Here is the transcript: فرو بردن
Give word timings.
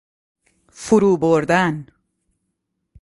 فرو 0.71 1.17
بردن 1.17 1.85